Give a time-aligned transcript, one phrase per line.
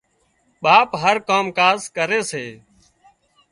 [0.63, 2.45] ٻاپ هر ڪام ڪاز ڪري سي